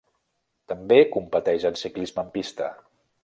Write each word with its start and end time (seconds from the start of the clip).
També 0.71 0.97
competeix 1.17 1.69
en 1.71 1.79
ciclisme 1.83 2.25
en 2.25 2.35
pista. 2.39 2.73